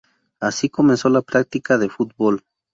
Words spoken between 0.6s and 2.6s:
comenzó la práctica de fútbol.